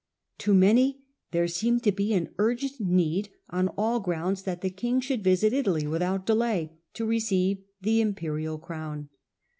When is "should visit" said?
4.99-5.53